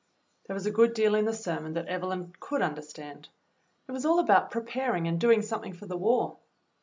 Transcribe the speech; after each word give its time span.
There 0.47 0.55
was 0.55 0.65
a 0.65 0.71
good 0.71 0.95
deal 0.95 1.13
in 1.13 1.25
the 1.25 1.31
sermon 1.35 1.73
that 1.73 1.85
Evelyn 1.87 2.33
could 2.39 2.63
understand. 2.63 3.29
It 3.87 3.91
was 3.91 4.03
all 4.03 4.17
about 4.17 4.49
preparing 4.49 5.07
and 5.07 5.21
doing 5.21 5.43
something 5.43 5.73
for 5.73 5.85
the 5.85 5.95
war. 5.95 6.37